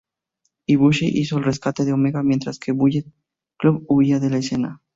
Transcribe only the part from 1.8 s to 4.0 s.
de Omega mientras que Bullet Club